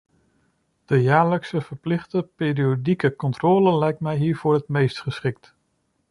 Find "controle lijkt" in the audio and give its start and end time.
3.15-3.99